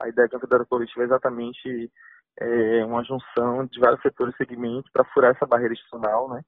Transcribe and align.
a 0.00 0.08
ideia 0.08 0.26
de 0.26 0.34
uma 0.34 0.40
candidatura 0.40 0.66
coletiva 0.66 1.02
é 1.02 1.04
exatamente 1.04 1.92
é, 2.38 2.84
uma 2.84 3.04
junção 3.04 3.66
de 3.66 3.78
vários 3.78 4.00
setores 4.00 4.34
e 4.34 4.38
segmentos 4.38 4.90
para 4.90 5.04
furar 5.04 5.34
essa 5.34 5.46
barreira 5.46 5.74
institucional, 5.74 6.28
né? 6.30 6.42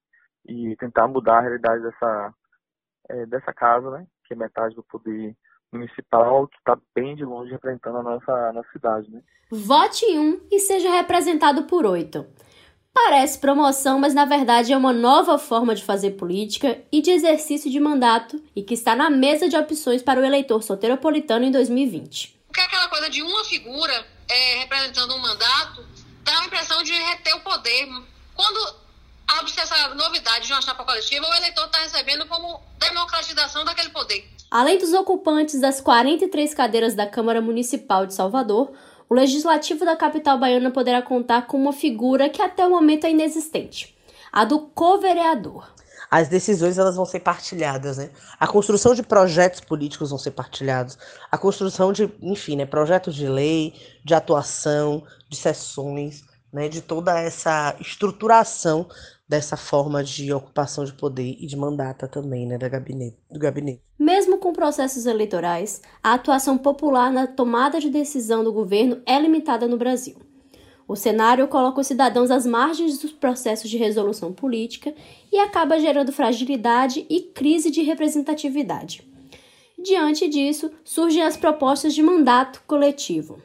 E 0.47 0.75
tentar 0.77 1.07
mudar 1.07 1.39
a 1.39 1.43
realidade 1.43 1.83
dessa, 1.83 2.35
é, 3.11 3.27
dessa 3.27 3.53
casa, 3.53 3.91
né? 3.91 4.07
Que 4.25 4.35
é 4.35 4.37
metade 4.37 4.75
do 4.75 4.83
poder 4.83 5.37
municipal, 5.73 6.49
que 6.49 6.57
está 6.59 6.79
bem 6.95 7.15
de 7.15 7.25
longe 7.25 7.53
representando 7.53 7.99
a 7.99 8.03
nossa, 8.03 8.33
a 8.33 8.53
nossa 8.53 8.69
cidade, 8.73 9.11
né? 9.11 9.23
Vote 9.51 10.05
em 10.07 10.19
um 10.19 10.41
e 10.51 10.59
seja 10.59 10.91
representado 10.91 11.65
por 11.65 11.85
oito. 11.85 12.27
Parece 12.95 13.39
promoção, 13.39 13.99
mas 13.99 14.13
na 14.13 14.27
verdade 14.27 14.73
é 14.73 14.77
uma 14.77 14.93
nova 14.93 15.39
forma 15.39 15.75
de 15.75 15.83
fazer 15.83 16.13
política 16.13 16.79
e 16.93 17.01
de 17.01 17.11
exercício 17.11 17.71
de 17.71 17.81
mandato 17.81 18.43
e 18.55 18.63
que 18.63 18.75
está 18.75 18.95
na 18.95 19.09
mesa 19.09 19.49
de 19.49 19.57
opções 19.57 20.03
para 20.03 20.21
o 20.21 20.25
eleitor 20.25 20.63
soteropolitano 20.63 21.47
em 21.47 21.51
2020. 21.51 22.42
Porque 22.53 22.61
aquela 22.61 22.87
coisa 22.89 23.09
de 23.09 23.23
uma 23.23 23.43
figura 23.45 24.07
é, 24.29 24.59
representando 24.59 25.15
um 25.15 25.19
mandato 25.19 25.87
dá 26.23 26.39
a 26.39 26.45
impressão 26.45 26.83
de 26.83 26.93
reter 26.93 27.35
o 27.35 27.41
poder. 27.41 27.89
Quando 28.35 28.75
abre-se 29.27 29.59
essa 29.59 29.95
novidade 29.95 30.49
de 30.49 30.53
uma 30.53 30.61
chapa 30.61 30.85
coletiva, 30.85 31.27
o 31.27 31.35
eleitor 31.35 31.65
está 31.65 31.79
recebendo 31.79 32.27
como 32.27 32.61
democratização 32.79 33.65
daquele 33.65 33.89
poder. 33.89 34.29
Além 34.51 34.77
dos 34.77 34.93
ocupantes 34.93 35.63
das 35.63 35.81
43 35.81 36.53
cadeiras 36.53 36.95
da 36.95 37.07
Câmara 37.07 37.41
Municipal 37.41 38.05
de 38.05 38.13
Salvador, 38.13 38.71
o 39.09 39.15
legislativo 39.15 39.87
da 39.87 39.97
capital 39.97 40.37
baiana 40.37 40.71
poderá 40.71 41.01
contar 41.01 41.47
com 41.47 41.57
uma 41.57 41.73
figura 41.73 42.29
que 42.29 42.43
até 42.43 42.67
o 42.67 42.71
momento 42.71 43.07
é 43.07 43.11
inexistente, 43.13 43.97
a 44.31 44.45
do 44.45 44.61
co-vereador. 44.61 45.72
As 46.13 46.29
decisões 46.29 46.77
elas 46.77 46.97
vão 46.97 47.07
ser 47.07 47.21
partilhadas, 47.21 47.97
né? 47.97 48.11
A 48.39 48.47
construção 48.47 48.95
de 48.95 49.03
projetos 49.03 49.61
políticos 49.61 50.11
vão 50.11 50.19
ser 50.19 50.33
partilhados, 50.33 50.99
a 51.31 51.39
construção 51.39 51.91
de, 51.91 52.13
enfim, 52.21 52.55
né, 52.55 52.67
projetos 52.67 53.15
de 53.15 53.27
lei, 53.27 53.73
de 54.05 54.13
atuação, 54.13 55.03
de 55.27 55.39
sessões, 55.39 56.23
né, 56.53 56.69
de 56.69 56.83
toda 56.83 57.19
essa 57.19 57.75
estruturação 57.81 58.87
dessa 59.27 59.57
forma 59.57 60.05
de 60.05 60.31
ocupação 60.35 60.85
de 60.85 60.93
poder 60.93 61.35
e 61.41 61.47
de 61.47 61.57
mandata 61.57 62.07
também, 62.07 62.47
né, 62.47 62.59
da 62.59 62.69
gabinete, 62.69 63.17
do 63.31 63.39
gabinete. 63.39 63.81
Mesmo 63.99 64.37
com 64.37 64.53
processos 64.53 65.07
eleitorais, 65.07 65.81
a 66.03 66.13
atuação 66.13 66.59
popular 66.59 67.11
na 67.11 67.27
tomada 67.27 67.81
de 67.81 67.89
decisão 67.89 68.45
do 68.45 68.53
governo 68.53 69.01
é 69.07 69.19
limitada 69.19 69.67
no 69.67 69.79
Brasil. 69.79 70.32
O 70.93 70.97
cenário 70.97 71.49
coloca 71.49 71.81
os 71.81 71.87
cidadãos 71.87 72.31
às 72.31 72.45
margens 72.45 72.99
dos 72.99 73.13
processos 73.13 73.71
de 73.71 73.79
resolução 73.79 74.31
política 74.31 74.95
e 75.33 75.39
acaba 75.39 75.81
gerando 75.81 76.13
fragilidade 76.13 77.07
e 77.09 77.23
crise 77.23 77.71
de 77.71 77.81
representatividade. 77.81 79.03
Diante 79.83 80.29
disso, 80.29 80.71
surgem 80.85 81.23
as 81.23 81.35
propostas 81.35 81.95
de 81.95 82.03
mandato 82.03 82.63
coletivo. 82.67 83.41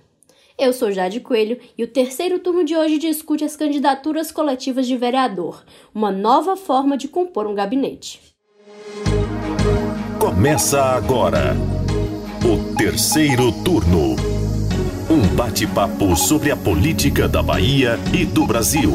Eu 0.60 0.74
sou 0.74 0.92
Jade 0.92 1.22
Coelho 1.22 1.58
e 1.78 1.86
o 1.86 1.88
terceiro 1.88 2.38
turno 2.40 2.66
de 2.66 2.76
hoje 2.76 2.98
discute 2.98 3.46
as 3.46 3.56
candidaturas 3.56 4.30
coletivas 4.30 4.86
de 4.86 4.98
vereador, 4.98 5.64
uma 5.96 6.12
nova 6.12 6.58
forma 6.58 6.98
de 6.98 7.08
compor 7.08 7.48
um 7.48 7.56
gabinete. 7.56 8.20
Começa 10.20 10.84
agora 10.84 11.56
o 12.44 12.76
terceiro 12.76 13.54
turno. 13.64 14.27
Um 15.10 15.26
bate-papo 15.36 16.18
sobre 16.18 16.52
a 16.52 16.58
política 16.58 17.30
da 17.30 17.42
Bahia 17.42 17.98
e 18.14 18.26
do 18.26 18.46
Brasil. 18.46 18.92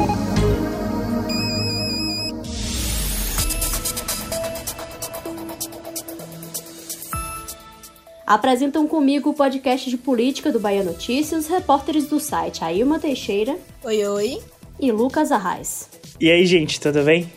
Apresentam 8.27 8.87
comigo 8.87 9.31
o 9.31 9.33
podcast 9.33 9.89
de 9.89 9.97
política 9.97 10.51
do 10.51 10.59
Bahia 10.59 10.83
Notícias, 10.83 11.45
os 11.45 11.49
repórteres 11.49 12.05
do 12.05 12.19
site 12.19 12.63
Ailma 12.63 12.99
Teixeira. 12.99 13.57
Oi, 13.83 14.05
oi. 14.05 14.39
E 14.79 14.91
Lucas 14.91 15.31
Arraes. 15.31 15.89
E 16.21 16.29
aí, 16.29 16.45
gente, 16.45 16.79
tudo 16.79 17.01
bem? 17.01 17.27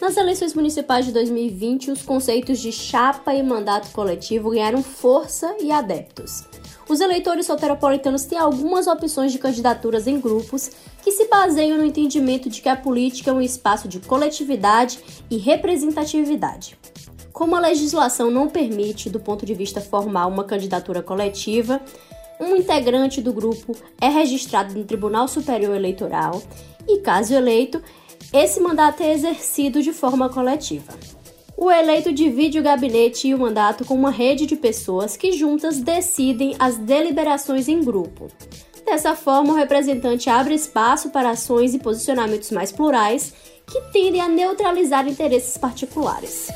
Nas 0.00 0.16
eleições 0.16 0.54
municipais 0.54 1.04
de 1.04 1.10
2020, 1.10 1.90
os 1.90 2.02
conceitos 2.02 2.60
de 2.60 2.70
chapa 2.70 3.34
e 3.34 3.42
mandato 3.42 3.90
coletivo 3.90 4.50
ganharam 4.50 4.84
força 4.84 5.52
e 5.60 5.72
adeptos. 5.72 6.44
Os 6.90 7.00
eleitores 7.00 7.46
soteropolitanos 7.46 8.24
têm 8.24 8.36
algumas 8.36 8.88
opções 8.88 9.30
de 9.30 9.38
candidaturas 9.38 10.08
em 10.08 10.18
grupos 10.18 10.72
que 11.04 11.12
se 11.12 11.28
baseiam 11.28 11.78
no 11.78 11.84
entendimento 11.84 12.50
de 12.50 12.60
que 12.60 12.68
a 12.68 12.74
política 12.74 13.30
é 13.30 13.32
um 13.32 13.40
espaço 13.40 13.86
de 13.86 14.00
coletividade 14.00 14.98
e 15.30 15.36
representatividade. 15.36 16.76
Como 17.32 17.54
a 17.54 17.60
legislação 17.60 18.28
não 18.28 18.48
permite, 18.48 19.08
do 19.08 19.20
ponto 19.20 19.46
de 19.46 19.54
vista 19.54 19.80
formal, 19.80 20.28
uma 20.28 20.42
candidatura 20.42 21.00
coletiva, 21.00 21.80
um 22.40 22.56
integrante 22.56 23.22
do 23.22 23.32
grupo 23.32 23.72
é 24.00 24.08
registrado 24.08 24.74
no 24.74 24.82
Tribunal 24.82 25.28
Superior 25.28 25.76
Eleitoral 25.76 26.42
e, 26.88 26.98
caso 26.98 27.32
eleito, 27.32 27.80
esse 28.32 28.58
mandato 28.58 29.00
é 29.00 29.12
exercido 29.12 29.80
de 29.80 29.92
forma 29.92 30.28
coletiva. 30.28 30.92
O 31.62 31.70
eleito 31.70 32.10
divide 32.10 32.58
o 32.58 32.62
gabinete 32.62 33.28
e 33.28 33.34
o 33.34 33.38
mandato 33.38 33.84
com 33.84 33.92
uma 33.92 34.10
rede 34.10 34.46
de 34.46 34.56
pessoas 34.56 35.14
que 35.14 35.32
juntas 35.32 35.78
decidem 35.78 36.56
as 36.58 36.78
deliberações 36.78 37.68
em 37.68 37.84
grupo. 37.84 38.28
Dessa 38.86 39.14
forma, 39.14 39.52
o 39.52 39.56
representante 39.56 40.30
abre 40.30 40.54
espaço 40.54 41.10
para 41.10 41.28
ações 41.28 41.74
e 41.74 41.78
posicionamentos 41.78 42.50
mais 42.50 42.72
plurais 42.72 43.34
que 43.66 43.78
tendem 43.92 44.22
a 44.22 44.26
neutralizar 44.26 45.06
interesses 45.06 45.58
particulares. 45.58 46.48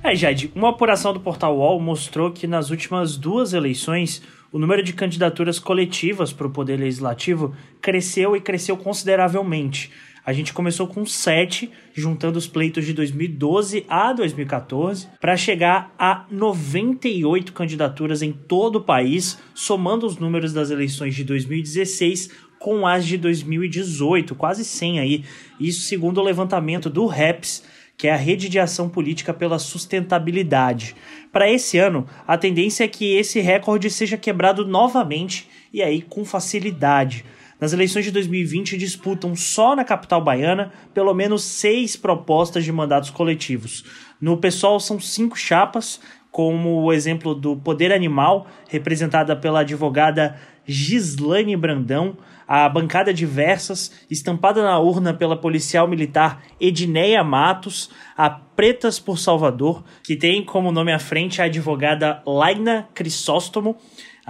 É, 0.00 0.14
Jade, 0.14 0.52
uma 0.54 0.70
apuração 0.70 1.12
do 1.12 1.18
portal 1.18 1.58
UOL 1.58 1.80
mostrou 1.80 2.30
que 2.30 2.46
nas 2.46 2.70
últimas 2.70 3.16
duas 3.16 3.52
eleições 3.52 4.22
o 4.52 4.58
número 4.58 4.82
de 4.82 4.92
candidaturas 4.92 5.58
coletivas 5.58 6.32
para 6.32 6.46
o 6.46 6.50
Poder 6.50 6.78
Legislativo 6.78 7.52
cresceu 7.82 8.36
e 8.36 8.40
cresceu 8.40 8.76
consideravelmente. 8.76 9.92
A 10.28 10.32
gente 10.34 10.52
começou 10.52 10.86
com 10.86 11.06
sete, 11.06 11.70
juntando 11.94 12.36
os 12.36 12.46
pleitos 12.46 12.84
de 12.84 12.92
2012 12.92 13.86
a 13.88 14.12
2014, 14.12 15.08
para 15.18 15.38
chegar 15.38 15.94
a 15.98 16.26
98 16.30 17.50
candidaturas 17.54 18.20
em 18.20 18.30
todo 18.30 18.76
o 18.76 18.80
país, 18.82 19.38
somando 19.54 20.06
os 20.06 20.18
números 20.18 20.52
das 20.52 20.70
eleições 20.70 21.14
de 21.14 21.24
2016 21.24 22.28
com 22.58 22.86
as 22.86 23.06
de 23.06 23.16
2018, 23.16 24.34
quase 24.34 24.66
100 24.66 25.00
aí. 25.00 25.24
Isso 25.58 25.86
segundo 25.86 26.20
o 26.20 26.24
levantamento 26.24 26.90
do 26.90 27.06
REPS, 27.06 27.64
que 27.96 28.06
é 28.06 28.12
a 28.12 28.16
Rede 28.16 28.50
de 28.50 28.58
Ação 28.58 28.86
Política 28.86 29.32
pela 29.32 29.58
Sustentabilidade. 29.58 30.94
Para 31.32 31.50
esse 31.50 31.78
ano, 31.78 32.06
a 32.26 32.36
tendência 32.36 32.84
é 32.84 32.88
que 32.88 33.16
esse 33.16 33.40
recorde 33.40 33.88
seja 33.88 34.18
quebrado 34.18 34.66
novamente 34.66 35.48
e 35.72 35.82
aí 35.82 36.02
com 36.02 36.22
facilidade. 36.22 37.24
Nas 37.60 37.72
eleições 37.72 38.04
de 38.04 38.12
2020 38.12 38.76
disputam 38.76 39.34
só 39.34 39.74
na 39.74 39.84
capital 39.84 40.22
baiana 40.22 40.72
pelo 40.94 41.12
menos 41.12 41.42
seis 41.42 41.96
propostas 41.96 42.64
de 42.64 42.72
mandatos 42.72 43.10
coletivos. 43.10 43.84
No 44.20 44.36
PSOL 44.36 44.78
são 44.78 45.00
cinco 45.00 45.36
chapas, 45.36 46.00
como 46.30 46.82
o 46.82 46.92
exemplo 46.92 47.34
do 47.34 47.56
Poder 47.56 47.92
Animal, 47.92 48.46
representada 48.68 49.34
pela 49.34 49.60
advogada 49.60 50.36
Gislane 50.64 51.56
Brandão, 51.56 52.16
a 52.46 52.68
bancada 52.68 53.12
diversas, 53.12 53.92
estampada 54.10 54.62
na 54.62 54.78
urna 54.78 55.12
pela 55.12 55.36
policial 55.36 55.88
militar 55.88 56.42
Edneia 56.60 57.24
Matos, 57.24 57.90
a 58.16 58.30
Pretas 58.30 58.98
por 59.00 59.18
Salvador, 59.18 59.82
que 60.02 60.16
tem 60.16 60.44
como 60.44 60.70
nome 60.70 60.92
à 60.92 60.98
frente 60.98 61.42
a 61.42 61.46
advogada 61.46 62.22
Laina 62.26 62.88
Crisóstomo, 62.94 63.76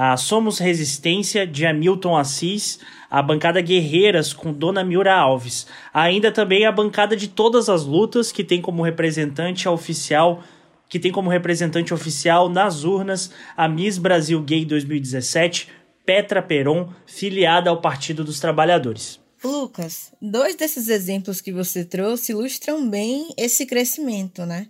a 0.01 0.17
Somos 0.17 0.61
Resistência 0.61 1.45
de 1.45 1.67
Hamilton 1.67 2.17
Assis, 2.17 2.79
a 3.11 3.21
bancada 3.21 3.61
Guerreiras 3.61 4.33
com 4.33 4.53
Dona 4.53 4.85
Miura 4.85 5.13
Alves, 5.13 5.67
ainda 5.93 6.31
também 6.31 6.65
a 6.65 6.71
bancada 6.71 7.17
de 7.17 7.27
Todas 7.27 7.69
as 7.69 7.85
Lutas, 7.85 8.31
que 8.31 8.45
tem 8.45 8.63
como 8.63 8.85
representante 8.85 9.69
oficial 9.69 10.41
que 10.89 11.01
tem 11.01 11.11
como 11.11 11.29
representante 11.29 11.93
oficial 11.93 12.49
nas 12.49 12.85
urnas 12.85 13.31
a 13.57 13.69
Miss 13.69 13.99
Brasil 13.99 14.41
Gay 14.41 14.65
2017, 14.65 15.69
Petra 16.07 16.41
Peron, 16.41 16.89
filiada 17.05 17.69
ao 17.69 17.81
Partido 17.81 18.25
dos 18.25 18.39
Trabalhadores. 18.41 19.21
Lucas, 19.45 20.13
dois 20.23 20.55
desses 20.55 20.89
exemplos 20.89 21.41
que 21.41 21.53
você 21.53 21.85
trouxe 21.85 22.33
ilustram 22.33 22.89
bem 22.89 23.35
esse 23.37 23.67
crescimento, 23.67 24.47
né? 24.47 24.69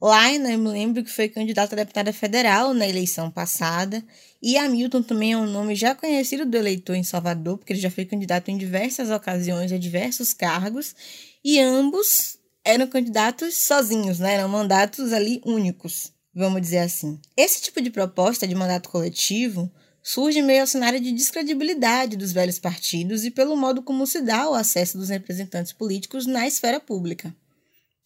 Laina, 0.00 0.52
eu 0.52 0.58
me 0.60 0.68
lembro 0.68 1.02
que 1.02 1.10
foi 1.10 1.28
candidata 1.28 1.74
a 1.74 1.78
deputada 1.78 2.12
federal 2.12 2.72
na 2.72 2.86
eleição 2.86 3.32
passada, 3.32 4.04
e 4.40 4.56
Hamilton 4.56 5.02
também 5.02 5.32
é 5.32 5.36
um 5.36 5.46
nome 5.46 5.74
já 5.74 5.92
conhecido 5.92 6.46
do 6.46 6.56
eleitor 6.56 6.94
em 6.94 7.02
Salvador, 7.02 7.58
porque 7.58 7.72
ele 7.72 7.80
já 7.80 7.90
foi 7.90 8.04
candidato 8.04 8.48
em 8.48 8.56
diversas 8.56 9.10
ocasiões 9.10 9.72
a 9.72 9.78
diversos 9.78 10.32
cargos, 10.32 10.94
e 11.44 11.58
ambos 11.58 12.38
eram 12.64 12.86
candidatos 12.86 13.56
sozinhos, 13.56 14.20
né? 14.20 14.34
Eram 14.34 14.48
mandatos 14.48 15.12
ali 15.12 15.40
únicos, 15.44 16.12
vamos 16.32 16.60
dizer 16.60 16.78
assim. 16.78 17.18
Esse 17.36 17.62
tipo 17.62 17.80
de 17.80 17.90
proposta 17.90 18.46
de 18.46 18.54
mandato 18.54 18.90
coletivo 18.90 19.68
surge 20.00 20.42
meio 20.42 20.60
ao 20.60 20.66
cenário 20.66 21.00
de 21.00 21.10
descredibilidade 21.10 22.16
dos 22.16 22.30
velhos 22.30 22.60
partidos 22.60 23.24
e 23.24 23.32
pelo 23.32 23.56
modo 23.56 23.82
como 23.82 24.06
se 24.06 24.20
dá 24.20 24.48
o 24.48 24.54
acesso 24.54 24.96
dos 24.96 25.08
representantes 25.08 25.72
políticos 25.72 26.24
na 26.24 26.46
esfera 26.46 26.78
pública, 26.78 27.34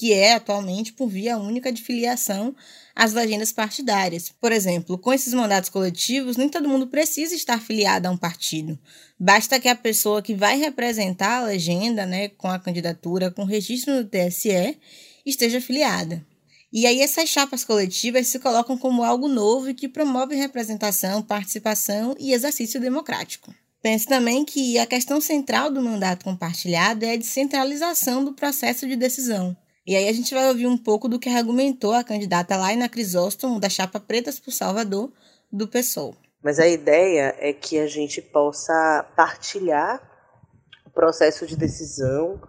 que 0.02 0.12
é 0.12 0.34
atualmente 0.34 0.92
por 0.92 1.06
via 1.06 1.38
única 1.38 1.72
de 1.72 1.80
filiação 1.80 2.56
às 2.92 3.12
legendas 3.12 3.52
partidárias. 3.52 4.32
Por 4.40 4.50
exemplo, 4.50 4.98
com 4.98 5.12
esses 5.12 5.32
mandatos 5.32 5.70
coletivos, 5.70 6.36
nem 6.36 6.48
todo 6.48 6.68
mundo 6.68 6.88
precisa 6.88 7.36
estar 7.36 7.62
filiado 7.62 8.08
a 8.08 8.10
um 8.10 8.16
partido. 8.16 8.76
Basta 9.16 9.60
que 9.60 9.68
a 9.68 9.76
pessoa 9.76 10.20
que 10.20 10.34
vai 10.34 10.58
representar 10.58 11.36
a 11.36 11.44
legenda, 11.44 12.04
né, 12.04 12.30
com 12.30 12.48
a 12.48 12.58
candidatura, 12.58 13.30
com 13.30 13.44
registro 13.44 13.94
no 13.94 14.04
TSE, 14.04 14.76
esteja 15.24 15.60
filiada. 15.60 16.26
E 16.72 16.84
aí 16.84 17.00
essas 17.00 17.28
chapas 17.28 17.62
coletivas 17.62 18.26
se 18.26 18.40
colocam 18.40 18.76
como 18.76 19.04
algo 19.04 19.28
novo 19.28 19.70
e 19.70 19.74
que 19.74 19.88
promove 19.88 20.34
representação, 20.34 21.22
participação 21.22 22.16
e 22.18 22.32
exercício 22.32 22.80
democrático. 22.80 23.54
Pense 23.80 24.04
também 24.08 24.44
que 24.44 24.80
a 24.80 24.86
questão 24.86 25.20
central 25.20 25.70
do 25.70 25.80
mandato 25.80 26.24
compartilhado 26.24 27.04
é 27.04 27.12
a 27.12 27.16
descentralização 27.16 28.24
do 28.24 28.32
processo 28.32 28.84
de 28.84 28.96
decisão. 28.96 29.56
E 29.84 29.96
aí 29.96 30.08
a 30.08 30.12
gente 30.12 30.32
vai 30.32 30.48
ouvir 30.48 30.68
um 30.68 30.78
pouco 30.78 31.08
do 31.08 31.18
que 31.18 31.28
argumentou 31.28 31.92
a 31.92 32.04
candidata 32.04 32.56
Laina 32.56 32.88
Crisóstomo, 32.88 33.58
da 33.58 33.68
chapa 33.68 33.98
Pretas 33.98 34.38
por 34.38 34.52
Salvador, 34.52 35.10
do 35.50 35.66
PSOL. 35.66 36.14
Mas 36.40 36.60
a 36.60 36.68
ideia 36.68 37.34
é 37.38 37.52
que 37.52 37.78
a 37.78 37.86
gente 37.88 38.22
possa 38.22 39.04
partilhar 39.16 40.00
o 40.86 40.90
processo 40.90 41.46
de 41.46 41.56
decisão, 41.56 42.40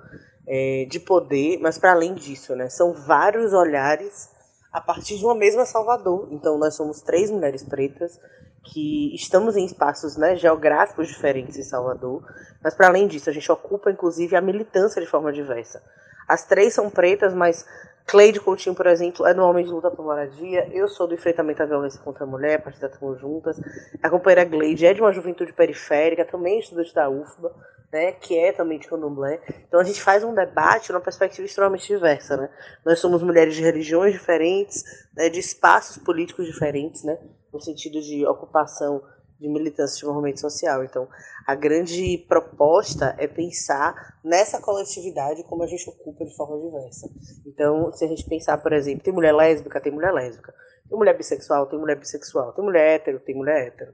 é, 0.47 0.85
de 0.89 0.99
poder, 0.99 1.59
mas 1.59 1.77
para 1.77 1.93
além 1.93 2.13
disso, 2.13 2.55
né, 2.55 2.69
são 2.69 2.93
vários 2.93 3.51
olhares 3.51 4.29
a 4.71 4.81
partir 4.81 5.17
de 5.17 5.25
uma 5.25 5.35
mesma 5.35 5.65
Salvador. 5.65 6.27
Então 6.31 6.57
nós 6.59 6.75
somos 6.75 7.01
três 7.01 7.31
mulheres 7.31 7.63
pretas 7.63 8.19
que 8.65 9.13
estamos 9.13 9.57
em 9.57 9.65
espaços 9.65 10.15
né, 10.17 10.35
geográficos 10.35 11.07
diferentes 11.07 11.57
em 11.57 11.63
Salvador, 11.63 12.23
mas 12.63 12.73
para 12.73 12.87
além 12.87 13.07
disso 13.07 13.29
a 13.29 13.33
gente 13.33 13.51
ocupa 13.51 13.91
inclusive 13.91 14.35
a 14.35 14.41
militância 14.41 15.01
de 15.01 15.07
forma 15.07 15.33
diversa. 15.33 15.81
As 16.27 16.45
três 16.45 16.73
são 16.73 16.89
pretas, 16.89 17.33
mas 17.33 17.65
Cleide 18.05 18.39
Coutinho, 18.39 18.75
por 18.75 18.85
exemplo, 18.85 19.25
é 19.25 19.33
do 19.33 19.41
Homem 19.41 19.65
de 19.65 19.71
Luta 19.71 19.89
por 19.89 20.03
Moradia. 20.03 20.67
Eu 20.71 20.87
sou 20.87 21.07
do 21.07 21.13
enfrentamento 21.13 21.63
à 21.63 21.65
violência 21.65 22.01
contra 22.01 22.23
a 22.23 22.27
mulher, 22.27 22.59
a 22.59 22.61
partir 22.61 22.79
das 22.79 22.97
conjuntas. 22.97 23.59
A 24.01 24.09
companheira 24.09 24.43
Gleide 24.43 24.85
é 24.85 24.93
de 24.93 25.01
uma 25.01 25.13
juventude 25.13 25.53
periférica, 25.53 26.25
também 26.25 26.59
estudante 26.59 26.93
da 26.93 27.09
UFBA, 27.09 27.53
né, 27.91 28.11
que 28.11 28.37
é 28.37 28.51
também 28.51 28.79
de 28.79 28.87
candomblé. 28.87 29.39
Então 29.67 29.79
a 29.79 29.83
gente 29.83 30.01
faz 30.01 30.23
um 30.23 30.33
debate 30.33 30.91
numa 30.91 30.99
perspectiva 30.99 31.45
extremamente 31.45 31.87
diversa. 31.87 32.35
Né? 32.35 32.49
Nós 32.83 32.99
somos 32.99 33.21
mulheres 33.21 33.55
de 33.55 33.61
religiões 33.61 34.11
diferentes, 34.11 34.83
né, 35.15 35.29
de 35.29 35.39
espaços 35.39 35.97
políticos 35.97 36.45
diferentes, 36.45 37.03
né, 37.03 37.17
no 37.53 37.61
sentido 37.61 38.01
de 38.01 38.25
ocupação 38.25 39.01
de 39.43 39.49
militância 39.49 39.99
de 39.99 40.05
movimento 40.05 40.39
social. 40.39 40.85
Então, 40.85 41.07
a 41.45 41.53
grande 41.53 42.17
proposta 42.29 43.13
é 43.19 43.27
pensar 43.27 44.17
nessa 44.23 44.61
coletividade 44.61 45.43
como 45.43 45.63
a 45.63 45.67
gente 45.67 45.87
ocupa 45.89 46.23
de 46.23 46.33
forma 46.35 46.57
diversa. 46.59 47.09
Então, 47.45 47.91
se 47.91 48.05
a 48.05 48.07
gente 48.07 48.23
pensar, 48.27 48.57
por 48.59 48.71
exemplo, 48.71 49.03
tem 49.03 49.13
mulher 49.13 49.33
lésbica, 49.33 49.81
tem 49.81 49.91
mulher 49.91 50.13
lésbica. 50.13 50.53
Tem 50.87 50.97
mulher 50.97 51.17
bissexual, 51.17 51.67
tem 51.67 51.77
mulher 51.77 51.99
bissexual. 51.99 52.53
Tem 52.53 52.63
mulher 52.63 52.95
hétero, 52.95 53.19
tem 53.19 53.35
mulher 53.35 53.67
hétero. 53.67 53.93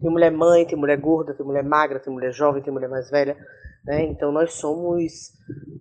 Tem 0.00 0.10
mulher 0.10 0.30
mãe, 0.30 0.64
tem 0.64 0.78
mulher 0.78 0.98
gorda, 0.98 1.34
tem 1.34 1.44
mulher 1.44 1.64
magra, 1.64 1.98
tem 1.98 2.12
mulher 2.12 2.32
jovem, 2.32 2.62
tem 2.62 2.72
mulher 2.72 2.88
mais 2.88 3.10
velha. 3.10 3.36
Né? 3.84 4.04
Então, 4.04 4.30
nós 4.30 4.54
somos 4.54 5.32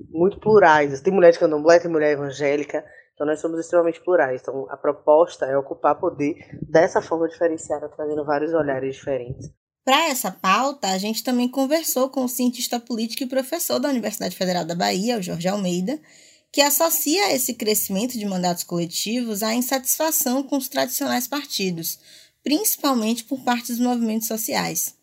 muito 0.10 0.40
plurais. 0.40 1.00
Tem 1.00 1.14
mulher 1.14 1.31
de 1.31 1.38
candomblé, 1.38 1.78
tem 1.80 1.92
mulher 1.92 2.14
evangélica. 2.14 2.84
Então 3.13 3.27
nós 3.27 3.39
somos 3.39 3.60
extremamente 3.60 4.01
plurais. 4.01 4.42
Então 4.42 4.68
a 4.69 4.77
proposta 4.77 5.45
é 5.45 5.57
ocupar 5.57 6.00
poder 6.00 6.36
dessa 6.62 7.01
forma 7.01 7.27
diferenciada, 7.27 7.89
trazendo 7.89 8.25
vários 8.25 8.54
olhares 8.54 8.95
diferentes. 8.95 9.51
Para 9.86 10.07
essa 10.07 10.31
pauta, 10.31 10.88
a 10.88 10.98
gente 10.98 11.24
também 11.24 11.50
conversou 11.50 12.10
com 12.10 12.24
o 12.24 12.30
cientista 12.30 12.80
político 12.80 13.24
e 13.24 13.27
professor 13.27 13.80
da 13.80 13.89
Universidade 13.89 14.36
Federal 14.36 14.63
da 14.63 14.75
Bahia, 14.75 15.18
o 15.18 15.21
Jorge 15.21 15.48
Almeida, 15.48 16.00
que 16.54 16.62
associa 16.62 17.33
esse 17.33 17.54
crescimento 17.54 18.18
de 18.18 18.25
mandatos 18.25 18.63
coletivos 18.63 19.44
à 19.44 19.54
insatisfação 19.54 20.44
com 20.44 20.56
os 20.56 20.69
tradicionais 20.69 21.27
partidos, 21.27 22.00
principalmente 22.44 23.24
por 23.24 23.44
parte 23.44 23.71
dos 23.71 23.80
movimentos 23.80 24.27
sociais. 24.27 24.95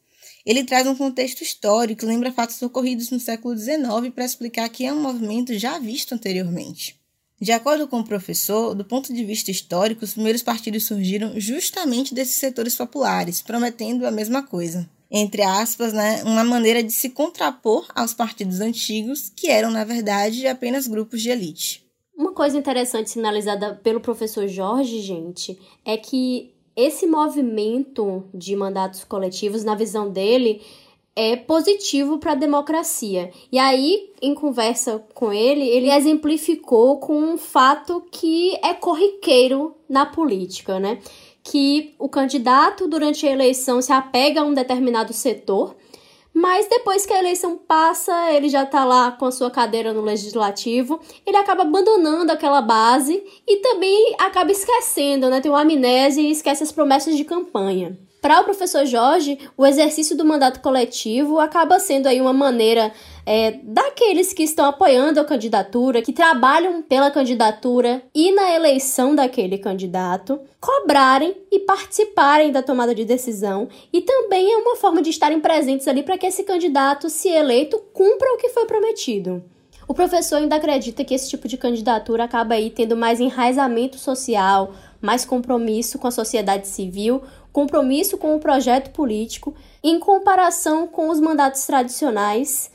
Ele 0.46 0.64
traz 0.64 0.86
um 0.86 0.94
contexto 0.94 1.42
histórico, 1.42 2.06
lembra 2.06 2.32
fatos 2.32 2.62
ocorridos 2.62 3.10
no 3.10 3.20
século 3.20 3.56
XIX 3.56 3.82
para 4.14 4.24
explicar 4.24 4.68
que 4.68 4.86
é 4.86 4.92
um 4.92 5.02
movimento 5.02 5.58
já 5.58 5.78
visto 5.78 6.14
anteriormente. 6.14 6.99
De 7.40 7.52
acordo 7.52 7.88
com 7.88 8.00
o 8.00 8.04
professor, 8.04 8.74
do 8.74 8.84
ponto 8.84 9.14
de 9.14 9.24
vista 9.24 9.50
histórico, 9.50 10.04
os 10.04 10.12
primeiros 10.12 10.42
partidos 10.42 10.86
surgiram 10.86 11.40
justamente 11.40 12.14
desses 12.14 12.34
setores 12.34 12.76
populares, 12.76 13.40
prometendo 13.40 14.06
a 14.06 14.10
mesma 14.10 14.42
coisa. 14.42 14.88
Entre 15.10 15.42
aspas, 15.42 15.92
né, 15.92 16.22
uma 16.24 16.44
maneira 16.44 16.82
de 16.82 16.92
se 16.92 17.08
contrapor 17.08 17.88
aos 17.94 18.12
partidos 18.12 18.60
antigos, 18.60 19.32
que 19.34 19.48
eram, 19.48 19.70
na 19.70 19.84
verdade, 19.84 20.46
apenas 20.46 20.86
grupos 20.86 21.22
de 21.22 21.30
elite. 21.30 21.84
Uma 22.14 22.34
coisa 22.34 22.58
interessante 22.58 23.10
sinalizada 23.10 23.74
pelo 23.82 24.00
professor 24.00 24.46
Jorge, 24.46 25.00
gente, 25.00 25.58
é 25.84 25.96
que 25.96 26.52
esse 26.76 27.06
movimento 27.06 28.24
de 28.34 28.54
mandatos 28.54 29.02
coletivos, 29.02 29.64
na 29.64 29.74
visão 29.74 30.10
dele, 30.10 30.60
é 31.20 31.36
positivo 31.36 32.16
para 32.16 32.32
a 32.32 32.34
democracia. 32.34 33.30
E 33.52 33.58
aí, 33.58 34.10
em 34.22 34.34
conversa 34.34 35.04
com 35.12 35.30
ele, 35.30 35.68
ele 35.68 35.90
exemplificou 35.90 36.98
com 36.98 37.14
um 37.14 37.36
fato 37.36 38.02
que 38.10 38.58
é 38.62 38.72
corriqueiro 38.72 39.74
na 39.86 40.06
política, 40.06 40.80
né? 40.80 40.98
Que 41.44 41.94
o 41.98 42.08
candidato, 42.08 42.88
durante 42.88 43.26
a 43.26 43.30
eleição, 43.30 43.82
se 43.82 43.92
apega 43.92 44.40
a 44.40 44.44
um 44.44 44.54
determinado 44.54 45.12
setor, 45.12 45.76
mas 46.32 46.66
depois 46.68 47.04
que 47.04 47.12
a 47.12 47.18
eleição 47.18 47.58
passa, 47.58 48.32
ele 48.32 48.48
já 48.48 48.62
está 48.62 48.86
lá 48.86 49.12
com 49.12 49.26
a 49.26 49.32
sua 49.32 49.50
cadeira 49.50 49.92
no 49.92 50.00
legislativo, 50.00 51.00
ele 51.26 51.36
acaba 51.36 51.62
abandonando 51.62 52.32
aquela 52.32 52.62
base 52.62 53.22
e 53.46 53.58
também 53.58 54.14
acaba 54.18 54.50
esquecendo, 54.50 55.28
né? 55.28 55.42
Tem 55.42 55.50
uma 55.50 55.60
amnésia 55.60 56.22
e 56.22 56.30
esquece 56.30 56.62
as 56.62 56.72
promessas 56.72 57.14
de 57.14 57.24
campanha. 57.24 57.98
Para 58.20 58.42
o 58.42 58.44
professor 58.44 58.84
Jorge, 58.84 59.38
o 59.56 59.64
exercício 59.64 60.14
do 60.14 60.26
mandato 60.26 60.60
coletivo 60.60 61.38
acaba 61.38 61.80
sendo 61.80 62.06
aí 62.06 62.20
uma 62.20 62.34
maneira 62.34 62.92
é, 63.24 63.52
daqueles 63.62 64.34
que 64.34 64.42
estão 64.42 64.66
apoiando 64.66 65.18
a 65.18 65.24
candidatura, 65.24 66.02
que 66.02 66.12
trabalham 66.12 66.82
pela 66.82 67.10
candidatura 67.10 68.02
e 68.14 68.30
na 68.32 68.54
eleição 68.54 69.14
daquele 69.14 69.56
candidato, 69.56 70.38
cobrarem 70.60 71.34
e 71.50 71.60
participarem 71.60 72.52
da 72.52 72.62
tomada 72.62 72.94
de 72.94 73.06
decisão 73.06 73.68
e 73.90 74.02
também 74.02 74.52
é 74.52 74.56
uma 74.58 74.76
forma 74.76 75.00
de 75.00 75.08
estarem 75.08 75.40
presentes 75.40 75.88
ali 75.88 76.02
para 76.02 76.18
que 76.18 76.26
esse 76.26 76.42
candidato, 76.42 77.08
se 77.08 77.28
eleito, 77.30 77.78
cumpra 77.94 78.34
o 78.34 78.36
que 78.36 78.50
foi 78.50 78.66
prometido. 78.66 79.42
O 79.90 79.94
professor 79.94 80.36
ainda 80.36 80.54
acredita 80.54 81.04
que 81.04 81.12
esse 81.12 81.28
tipo 81.28 81.48
de 81.48 81.56
candidatura 81.56 82.22
acaba 82.22 82.54
aí 82.54 82.70
tendo 82.70 82.96
mais 82.96 83.18
enraizamento 83.18 83.98
social, 83.98 84.72
mais 85.00 85.24
compromisso 85.24 85.98
com 85.98 86.06
a 86.06 86.12
sociedade 86.12 86.68
civil, 86.68 87.22
compromisso 87.52 88.16
com 88.18 88.34
o 88.36 88.40
projeto 88.40 88.90
político, 88.90 89.54
em 89.82 89.98
comparação 89.98 90.86
com 90.86 91.08
os 91.08 91.20
mandatos 91.20 91.64
tradicionais, 91.66 92.70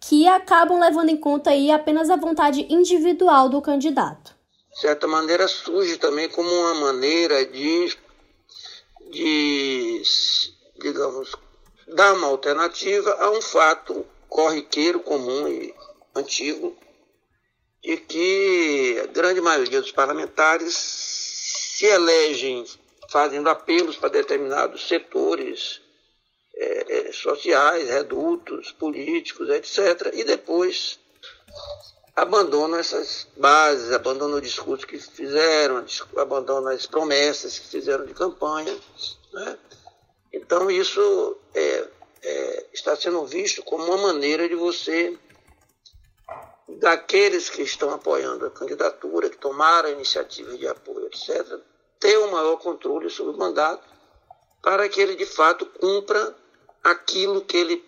que 0.00 0.28
acabam 0.28 0.78
levando 0.78 1.08
em 1.08 1.16
conta 1.16 1.50
aí 1.50 1.70
apenas 1.70 2.10
a 2.10 2.16
vontade 2.16 2.66
individual 2.68 3.48
do 3.48 3.62
candidato. 3.62 4.34
De 4.72 4.80
certa 4.80 5.06
maneira, 5.06 5.48
surge 5.48 5.96
também 5.98 6.28
como 6.28 6.48
uma 6.48 6.74
maneira 6.74 7.46
de, 7.46 7.96
de 9.10 10.02
digamos, 10.80 11.34
dar 11.88 12.12
uma 12.14 12.26
alternativa 12.26 13.10
a 13.20 13.30
um 13.30 13.40
fato 13.40 14.04
corriqueiro, 14.28 15.00
comum 15.00 15.48
e 15.48 15.74
antigo, 16.14 16.76
de 17.82 17.96
que 17.98 19.00
a 19.02 19.06
grande 19.06 19.40
maioria 19.40 19.80
dos 19.80 19.92
parlamentares 19.92 20.74
se 20.74 21.86
elegem 21.86 22.64
fazendo 23.14 23.48
apelos 23.48 23.96
para 23.96 24.08
determinados 24.08 24.88
setores 24.88 25.80
é, 26.56 27.08
é, 27.08 27.12
sociais, 27.12 27.88
redutos, 27.88 28.72
políticos, 28.72 29.48
etc. 29.50 30.10
E 30.14 30.24
depois 30.24 30.98
abandonam 32.16 32.76
essas 32.76 33.28
bases, 33.36 33.92
abandonam 33.92 34.38
o 34.38 34.40
discurso 34.40 34.84
que 34.84 34.98
fizeram, 34.98 35.86
abandonam 36.16 36.72
as 36.72 36.86
promessas 36.86 37.56
que 37.56 37.68
fizeram 37.68 38.04
de 38.04 38.14
campanha. 38.14 38.76
Né? 39.32 39.58
Então 40.32 40.68
isso 40.68 41.38
é, 41.54 41.88
é, 42.20 42.66
está 42.72 42.96
sendo 42.96 43.24
visto 43.24 43.62
como 43.62 43.84
uma 43.84 44.12
maneira 44.12 44.48
de 44.48 44.56
você, 44.56 45.16
daqueles 46.80 47.48
que 47.48 47.62
estão 47.62 47.90
apoiando 47.90 48.44
a 48.44 48.50
candidatura, 48.50 49.30
que 49.30 49.36
tomaram 49.36 49.88
a 49.88 49.92
iniciativa 49.92 50.58
de 50.58 50.66
apoio, 50.66 51.06
etc., 51.06 51.60
ter 52.04 52.18
um 52.18 52.30
maior 52.30 52.58
controle 52.58 53.08
sobre 53.08 53.34
o 53.34 53.38
mandato 53.38 53.82
para 54.62 54.86
que 54.90 55.00
ele 55.00 55.16
de 55.16 55.24
fato 55.24 55.64
cumpra 55.80 56.34
aquilo 56.84 57.40
que 57.40 57.56
ele 57.56 57.82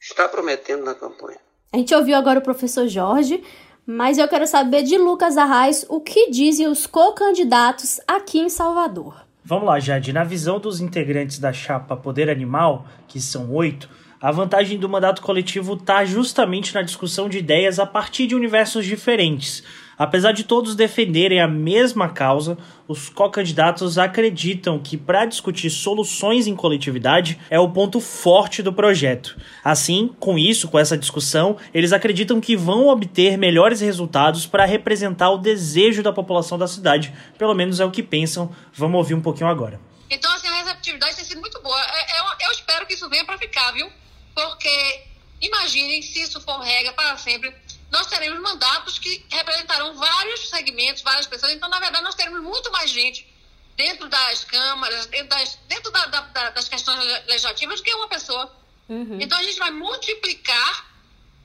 está 0.00 0.26
prometendo 0.26 0.82
na 0.82 0.94
campanha. 0.94 1.36
A 1.70 1.76
gente 1.76 1.94
ouviu 1.94 2.16
agora 2.16 2.38
o 2.38 2.42
professor 2.42 2.88
Jorge, 2.88 3.44
mas 3.86 4.16
eu 4.16 4.26
quero 4.26 4.46
saber 4.46 4.82
de 4.84 4.96
Lucas 4.96 5.36
Arraes 5.36 5.84
o 5.90 6.00
que 6.00 6.30
dizem 6.30 6.66
os 6.66 6.86
co-candidatos 6.86 8.00
aqui 8.06 8.38
em 8.38 8.48
Salvador. 8.48 9.22
Vamos 9.44 9.66
lá, 9.66 9.78
Jade. 9.78 10.14
Na 10.14 10.24
visão 10.24 10.58
dos 10.58 10.80
integrantes 10.80 11.38
da 11.38 11.52
chapa 11.52 11.94
Poder 11.94 12.30
Animal, 12.30 12.86
que 13.06 13.20
são 13.20 13.52
oito, 13.52 13.86
a 14.18 14.32
vantagem 14.32 14.78
do 14.78 14.88
mandato 14.88 15.20
coletivo 15.20 15.74
está 15.74 16.06
justamente 16.06 16.74
na 16.74 16.80
discussão 16.80 17.28
de 17.28 17.36
ideias 17.36 17.78
a 17.78 17.84
partir 17.84 18.26
de 18.26 18.34
universos 18.34 18.86
diferentes. 18.86 19.62
Apesar 20.02 20.32
de 20.32 20.42
todos 20.42 20.74
defenderem 20.74 21.40
a 21.40 21.46
mesma 21.46 22.08
causa, 22.08 22.58
os 22.88 23.08
co-candidatos 23.08 23.98
acreditam 23.98 24.80
que 24.80 24.96
para 24.96 25.24
discutir 25.26 25.70
soluções 25.70 26.48
em 26.48 26.56
coletividade 26.56 27.38
é 27.48 27.56
o 27.60 27.70
ponto 27.70 28.00
forte 28.00 28.64
do 28.64 28.72
projeto. 28.72 29.40
Assim, 29.62 30.12
com 30.18 30.36
isso, 30.36 30.66
com 30.66 30.76
essa 30.76 30.98
discussão, 30.98 31.56
eles 31.72 31.92
acreditam 31.92 32.40
que 32.40 32.56
vão 32.56 32.88
obter 32.88 33.38
melhores 33.38 33.80
resultados 33.80 34.44
para 34.44 34.64
representar 34.64 35.30
o 35.30 35.38
desejo 35.38 36.02
da 36.02 36.12
população 36.12 36.58
da 36.58 36.66
cidade. 36.66 37.14
Pelo 37.38 37.54
menos 37.54 37.78
é 37.78 37.84
o 37.84 37.90
que 37.92 38.02
pensam. 38.02 38.52
Vamos 38.74 38.98
ouvir 38.98 39.14
um 39.14 39.20
pouquinho 39.20 39.48
agora. 39.48 39.80
Então, 40.10 40.34
assim, 40.34 40.48
a 40.48 40.64
receptividade 40.64 41.14
tem 41.14 41.24
sido 41.24 41.40
muito 41.40 41.62
boa. 41.62 41.78
Eu, 41.78 42.24
eu, 42.24 42.48
eu 42.48 42.50
espero 42.50 42.84
que 42.86 42.94
isso 42.94 43.08
venha 43.08 43.24
para 43.24 43.38
ficar, 43.38 43.70
viu? 43.70 43.88
Porque 44.34 45.04
imaginem 45.40 46.02
se 46.02 46.22
isso 46.22 46.40
for 46.40 46.58
regra 46.58 46.92
para 46.92 47.16
sempre 47.16 47.54
nós 47.92 48.06
teremos 48.06 48.40
mandatos 48.40 48.98
que 48.98 49.22
representarão 49.30 49.94
vários 49.94 50.48
segmentos, 50.48 51.02
várias 51.02 51.26
pessoas. 51.26 51.52
Então, 51.52 51.68
na 51.68 51.78
verdade, 51.78 52.02
nós 52.02 52.14
teremos 52.14 52.40
muito 52.40 52.72
mais 52.72 52.90
gente 52.90 53.30
dentro 53.76 54.08
das 54.08 54.44
câmaras, 54.44 55.04
dentro 55.06 55.28
das, 55.28 55.56
dentro 55.68 55.92
da, 55.92 56.06
da, 56.06 56.50
das 56.50 56.68
questões 56.70 56.98
legislativas 57.26 57.80
do 57.80 57.84
que 57.84 57.94
uma 57.94 58.08
pessoa. 58.08 58.50
Uhum. 58.88 59.18
Então, 59.20 59.38
a 59.38 59.42
gente 59.42 59.58
vai 59.58 59.70
multiplicar 59.70 60.90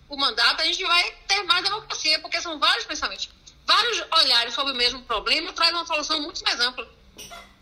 o 0.08 0.16
mandato, 0.16 0.62
a 0.62 0.66
gente 0.66 0.82
vai 0.86 1.12
ter 1.28 1.44
mais 1.44 1.66
democracia, 1.66 2.18
porque 2.20 2.40
são 2.40 2.58
vários 2.58 2.86
pensamentos. 2.86 3.30
Vários 3.66 4.02
olhares 4.22 4.54
sobre 4.54 4.72
o 4.72 4.76
mesmo 4.78 5.02
problema 5.04 5.52
traz 5.52 5.74
uma 5.74 5.86
solução 5.86 6.22
muito 6.22 6.42
mais 6.46 6.58
ampla. 6.62 6.88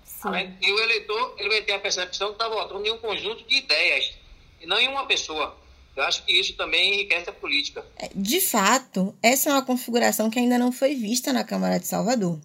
Sim. 0.04 0.58
E 0.62 0.72
o 0.72 0.80
eleitor 0.80 1.36
ele 1.40 1.50
vai 1.50 1.62
ter 1.64 1.74
a 1.74 1.80
percepção 1.80 2.28
que 2.28 2.34
está 2.36 2.48
votando 2.48 2.86
em 2.86 2.92
um 2.92 3.00
conjunto 3.00 3.44
de 3.48 3.56
ideias, 3.56 4.14
e 4.62 4.68
não 4.68 4.80
em 4.80 4.88
uma 4.88 5.08
pessoa. 5.08 5.58
Eu 5.96 6.04
acho 6.04 6.26
que 6.26 6.34
isso 6.34 6.54
também 6.58 6.94
enriquece 6.94 7.30
a 7.30 7.34
política. 7.34 7.86
É, 7.98 8.10
de 8.14 8.42
fato, 8.42 9.16
essa 9.24 9.50
é 9.50 9.54
uma 9.54 9.66
configuração 9.66 10.30
que 10.30 10.38
ainda 10.38 10.58
não 10.58 10.72
foi 10.72 10.94
vista 10.94 11.32
na 11.32 11.44
Câmara 11.44 11.80
de 11.80 11.88
Salvador. 11.88 12.40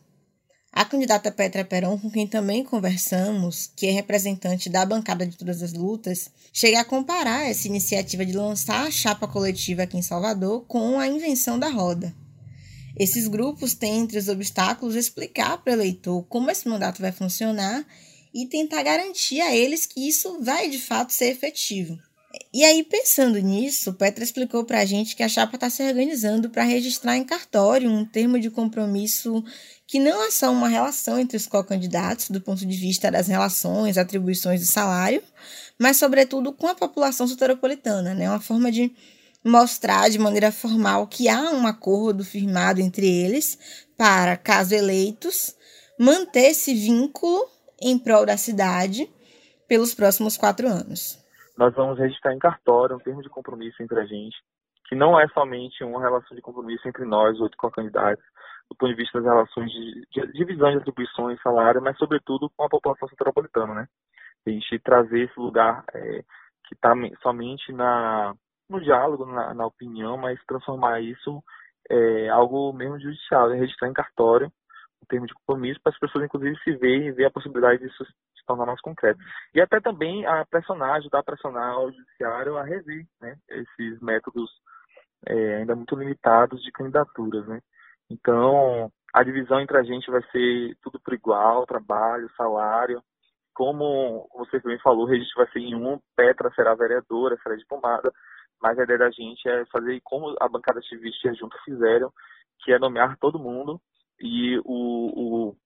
A 0.73 0.85
candidata 0.85 1.33
Petra 1.33 1.65
Peron, 1.65 1.99
com 1.99 2.09
quem 2.09 2.29
também 2.29 2.63
conversamos, 2.63 3.73
que 3.75 3.87
é 3.87 3.91
representante 3.91 4.71
da 4.71 4.87
bancada 4.87 5.27
de 5.27 5.37
todas 5.37 5.63
as 5.63 5.73
lutas, 5.73 6.31
chega 6.53 6.81
a 6.81 6.85
comparar 6.85 7.51
essa 7.51 7.67
iniciativa 7.67 8.25
de 8.25 8.33
lançar 8.33 8.87
a 8.87 8.91
chapa 8.91 9.27
coletiva 9.27 9.83
aqui 9.83 9.99
em 9.99 10.03
Salvador 10.03 10.65
com 10.69 11.01
a 11.01 11.09
invenção 11.09 11.59
da 11.59 11.69
roda. 11.69 12.15
Esses 12.97 13.27
grupos 13.27 13.75
têm 13.75 13.99
entre 13.99 14.19
os 14.19 14.29
obstáculos 14.29 14.95
explicar 14.95 15.59
para 15.59 15.73
o 15.73 15.75
eleitor 15.75 16.23
como 16.29 16.51
esse 16.51 16.69
mandato 16.69 17.03
vai 17.03 17.11
funcionar 17.11 17.85
e 18.33 18.47
tentar 18.47 18.85
garantir 18.85 19.41
a 19.41 19.55
eles 19.55 19.87
que 19.87 20.09
isso 20.09 20.41
vai 20.41 20.69
de 20.69 20.79
fato 20.79 21.13
ser 21.13 21.31
efetivo. 21.33 21.99
E 22.53 22.65
aí, 22.65 22.83
pensando 22.83 23.39
nisso, 23.39 23.93
Petra 23.93 24.25
explicou 24.25 24.65
para 24.65 24.81
a 24.81 24.85
gente 24.85 25.15
que 25.15 25.23
a 25.23 25.29
chapa 25.29 25.55
está 25.55 25.71
se 25.71 25.85
organizando 25.85 26.51
para 26.51 26.65
registrar 26.65 27.17
em 27.17 27.23
cartório 27.23 27.89
um 27.89 28.05
termo 28.05 28.41
de 28.41 28.51
compromisso 28.51 29.45
que 29.87 30.01
não 30.01 30.25
é 30.25 30.33
só 30.33 30.51
uma 30.51 30.69
relação 30.69 31.19
entre 31.19 31.37
os 31.37 31.47
co-candidatos, 31.47 32.29
do 32.29 32.41
ponto 32.41 32.67
de 32.67 32.77
vista 32.77 33.09
das 33.09 33.29
relações, 33.29 33.97
atribuições 33.97 34.63
e 34.63 34.67
salário, 34.67 35.23
mas, 35.79 35.97
sobretudo, 35.97 36.53
com 36.53 36.67
a 36.67 36.75
população 36.75 37.27
soteropolitana, 37.29 38.15
né? 38.15 38.29
uma 38.29 38.41
forma 38.41 38.73
de 38.73 38.93
mostrar 39.45 40.11
de 40.11 40.19
maneira 40.19 40.51
formal 40.51 41.07
que 41.07 41.29
há 41.29 41.53
um 41.53 41.67
acordo 41.67 42.25
firmado 42.25 42.81
entre 42.81 43.07
eles 43.07 43.57
para, 43.97 44.37
caso 44.37 44.75
eleitos, 44.75 45.55
manter 45.99 46.51
esse 46.51 46.75
vínculo 46.75 47.47
em 47.81 47.97
prol 47.97 48.27
da 48.27 48.37
cidade 48.37 49.09
pelos 49.69 49.95
próximos 49.95 50.37
quatro 50.37 50.69
anos 50.69 51.20
nós 51.57 51.75
vamos 51.75 51.99
registrar 51.99 52.33
em 52.33 52.39
cartório 52.39 52.97
um 52.97 53.01
termo 53.01 53.23
de 53.23 53.29
compromisso 53.29 53.83
entre 53.83 54.01
a 54.01 54.05
gente, 54.05 54.37
que 54.89 54.95
não 54.95 55.19
é 55.19 55.29
somente 55.29 55.85
uma 55.85 56.01
relação 56.01 56.35
de 56.35 56.43
compromisso 56.43 56.87
entre 56.89 57.05
nós, 57.05 57.39
oito 57.41 57.57
co-candidatos, 57.57 58.25
do 58.71 58.77
ponto 58.77 58.91
de 58.91 58.97
vista 58.97 59.21
das 59.21 59.33
relações 59.33 59.71
de, 59.71 60.33
divisão 60.33 60.71
de 60.71 60.79
atribuições, 60.79 61.41
salário, 61.43 61.83
mas 61.83 61.97
sobretudo 61.99 62.51
com 62.57 62.65
a 62.65 62.69
população 62.69 63.09
metropolitana, 63.11 63.75
né? 63.75 63.87
A 64.47 64.51
gente 64.51 64.79
trazer 64.79 65.25
esse 65.25 65.39
lugar 65.39 65.85
é, 65.93 66.23
que 66.67 66.75
está 66.75 66.93
somente 67.23 67.73
na, 67.73 68.35
no 68.69 68.81
diálogo, 68.81 69.27
na, 69.27 69.53
na, 69.53 69.67
opinião, 69.67 70.17
mas 70.17 70.43
transformar 70.47 71.01
isso 71.01 71.43
é, 71.91 72.29
algo 72.29 72.73
mesmo 72.73 72.99
judicial, 72.99 73.49
né? 73.49 73.57
registrar 73.57 73.89
em 73.89 73.93
cartório 73.93 74.51
um 75.03 75.07
termo 75.07 75.27
de 75.27 75.35
compromisso 75.35 75.81
para 75.83 75.93
as 75.93 75.99
pessoas, 75.99 76.25
inclusive, 76.25 76.57
se 76.63 76.77
verem 76.77 77.09
e 77.09 77.13
ver 77.13 77.27
a 77.27 77.31
possibilidade 77.31 77.83
disso 77.83 78.05
tornar 78.57 78.67
mais. 78.67 79.17
E 79.55 79.61
até 79.61 79.81
também 79.81 80.27
a 80.27 80.45
pressionar, 80.45 80.97
ajudar 80.97 81.21
a 81.21 81.25
pressionar 81.25 81.79
o 81.79 81.93
judiciário 81.93 82.57
a 82.57 82.63
rever 82.63 83.07
né, 83.21 83.37
esses 83.49 84.01
métodos 84.01 84.51
é, 85.27 85.57
ainda 85.57 85.75
muito 85.77 85.97
limitados 85.97 86.63
de 86.63 86.73
candidaturas. 86.73 87.47
Né? 87.47 87.61
Então, 88.11 88.91
a 89.15 89.23
divisão 89.23 89.61
entre 89.61 89.77
a 89.79 89.83
gente 89.83 90.11
vai 90.11 90.23
ser 90.31 90.77
tudo 90.83 91.01
por 91.01 91.15
igual, 91.15 91.67
trabalho, 91.67 92.31
salário. 92.37 93.03
Como 93.55 94.29
você 94.35 94.61
também 94.61 94.79
falou, 94.79 95.05
o 95.05 95.09
registro 95.09 95.45
vai 95.45 95.53
ser 95.53 95.61
em 95.61 95.75
um, 95.75 95.99
Petra 96.17 96.51
será 96.55 96.75
vereadora, 96.75 97.37
será 97.43 97.57
diplomada, 97.57 98.13
mas 98.61 98.79
a 98.79 98.85
ideia 98.85 98.99
da 98.99 99.11
gente 99.11 99.49
é 99.49 99.65
fazer 99.67 100.01
como 100.05 100.35
a 100.41 100.49
bancada 100.49 100.79
ativista 100.79 101.35
junto 101.35 101.57
fizeram, 101.65 102.13
que 102.61 102.73
é 102.73 102.79
nomear 102.79 103.17
todo 103.19 103.39
mundo 103.39 103.81
e 104.21 104.59
o, 104.65 105.51
o 105.51 105.57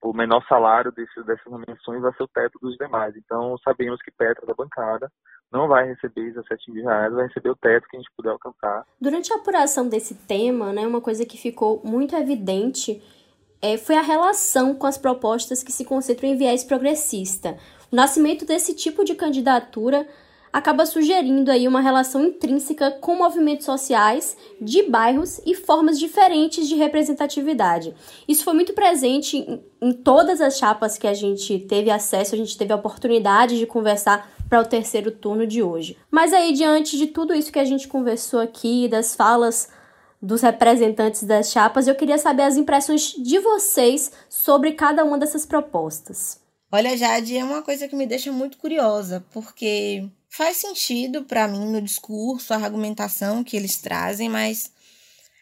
o 0.00 0.12
menor 0.12 0.44
salário 0.48 0.92
desse, 0.92 1.22
dessas 1.24 1.50
nomeações 1.50 2.00
vai 2.00 2.12
ser 2.14 2.22
o 2.22 2.28
teto 2.28 2.58
dos 2.60 2.76
demais. 2.76 3.14
Então, 3.16 3.56
sabemos 3.64 4.00
que 4.02 4.10
Petra 4.10 4.46
da 4.46 4.54
bancada 4.54 5.10
não 5.50 5.66
vai 5.66 5.86
receber 5.86 6.32
17 6.32 6.70
mil 6.70 6.84
reais, 6.84 7.12
vai 7.12 7.26
receber 7.26 7.50
o 7.50 7.56
teto 7.56 7.88
que 7.88 7.96
a 7.96 8.00
gente 8.00 8.12
puder 8.16 8.30
alcançar. 8.30 8.84
Durante 9.00 9.32
a 9.32 9.36
apuração 9.36 9.88
desse 9.88 10.14
tema, 10.14 10.72
né, 10.72 10.86
uma 10.86 11.00
coisa 11.00 11.24
que 11.24 11.38
ficou 11.38 11.80
muito 11.84 12.14
evidente 12.14 13.02
é, 13.60 13.76
foi 13.76 13.96
a 13.96 14.02
relação 14.02 14.74
com 14.74 14.86
as 14.86 14.98
propostas 14.98 15.62
que 15.62 15.72
se 15.72 15.84
concentram 15.84 16.28
em 16.28 16.36
viés 16.36 16.62
progressista. 16.62 17.56
O 17.90 17.96
nascimento 17.96 18.44
desse 18.44 18.74
tipo 18.74 19.04
de 19.04 19.14
candidatura 19.14 20.06
acaba 20.58 20.84
sugerindo 20.84 21.50
aí 21.50 21.66
uma 21.68 21.80
relação 21.80 22.24
intrínseca 22.24 22.90
com 22.90 23.16
movimentos 23.16 23.64
sociais 23.64 24.36
de 24.60 24.82
bairros 24.82 25.40
e 25.46 25.54
formas 25.54 25.98
diferentes 25.98 26.68
de 26.68 26.74
representatividade. 26.74 27.94
Isso 28.26 28.44
foi 28.44 28.54
muito 28.54 28.72
presente 28.72 29.62
em, 29.80 29.92
todas 29.92 30.40
as 30.40 30.58
chapas 30.58 30.98
que 30.98 31.06
a 31.06 31.14
gente 31.14 31.60
teve 31.60 31.90
acesso, 31.90 32.34
a 32.34 32.38
gente 32.38 32.58
teve 32.58 32.72
a 32.72 32.76
oportunidade 32.76 33.58
de 33.58 33.66
conversar 33.66 34.30
para 34.48 34.60
o 34.60 34.66
terceiro 34.66 35.10
turno 35.10 35.46
de 35.46 35.62
hoje. 35.62 35.96
Mas 36.10 36.32
aí, 36.32 36.52
diante 36.52 36.98
de 36.98 37.06
tudo 37.06 37.34
isso 37.34 37.52
que 37.52 37.58
a 37.58 37.64
gente 37.64 37.86
conversou 37.86 38.40
aqui, 38.40 38.88
das 38.88 39.14
falas 39.14 39.68
dos 40.20 40.42
representantes 40.42 41.22
das 41.22 41.52
chapas, 41.52 41.86
eu 41.86 41.94
queria 41.94 42.18
saber 42.18 42.42
as 42.42 42.56
impressões 42.56 43.12
de 43.12 43.38
vocês 43.38 44.10
sobre 44.28 44.72
cada 44.72 45.04
uma 45.04 45.16
dessas 45.16 45.46
propostas. 45.46 46.40
Olha, 46.70 46.96
Jade, 46.96 47.36
é 47.36 47.44
uma 47.44 47.62
coisa 47.62 47.88
que 47.88 47.96
me 47.96 48.06
deixa 48.06 48.32
muito 48.32 48.58
curiosa, 48.58 49.24
porque 49.32 50.10
faz 50.28 50.58
sentido 50.58 51.24
para 51.24 51.48
mim 51.48 51.66
no 51.70 51.80
discurso, 51.80 52.52
a 52.52 52.56
argumentação 52.56 53.42
que 53.42 53.56
eles 53.56 53.78
trazem, 53.78 54.28
mas 54.28 54.70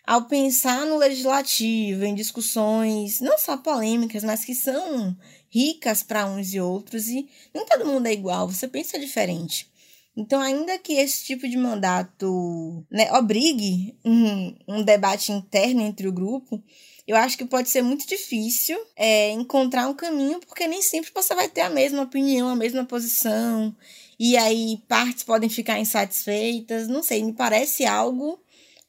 ao 0.07 0.27
pensar 0.27 0.87
no 0.87 0.97
legislativo, 0.97 2.05
em 2.05 2.15
discussões 2.15 3.21
não 3.21 3.37
só 3.37 3.57
polêmicas, 3.57 4.23
mas 4.23 4.45
que 4.45 4.55
são 4.55 5.17
ricas 5.51 6.03
para 6.03 6.27
uns 6.27 6.55
e 6.55 6.61
outros, 6.61 7.09
e 7.09 7.29
nem 7.53 7.67
todo 7.67 7.87
mundo 7.87 8.07
é 8.07 8.13
igual, 8.13 8.49
você 8.49 8.69
pensa 8.69 8.99
diferente. 8.99 9.69
Então, 10.17 10.41
ainda 10.41 10.79
que 10.79 10.95
esse 10.95 11.25
tipo 11.25 11.47
de 11.47 11.59
mandato 11.59 12.83
né, 12.91 13.13
obrigue 13.13 13.95
um, 14.03 14.57
um 14.67 14.83
debate 14.83 15.31
interno 15.31 15.83
entre 15.83 16.09
o 16.09 16.13
grupo, 16.13 16.63
eu 17.07 17.17
acho 17.17 17.37
que 17.37 17.45
pode 17.45 17.69
ser 17.69 17.83
muito 17.83 18.07
difícil 18.07 18.79
é, 18.97 19.31
encontrar 19.31 19.89
um 19.89 19.95
caminho, 19.95 20.41
porque 20.41 20.67
nem 20.67 20.81
sempre 20.81 21.11
você 21.15 21.35
vai 21.35 21.49
ter 21.49 21.61
a 21.61 21.71
mesma 21.71 22.03
opinião, 22.03 22.49
a 22.49 22.57
mesma 22.57 22.85
posição 22.85 23.77
e 24.19 24.37
aí 24.37 24.79
partes 24.89 25.25
podem 25.25 25.49
ficar 25.49 25.79
insatisfeitas. 25.79 26.89
Não 26.89 27.03
sei, 27.03 27.23
me 27.23 27.33
parece 27.33 27.85
algo 27.85 28.41